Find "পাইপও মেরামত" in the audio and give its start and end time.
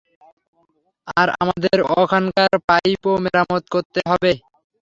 2.69-3.63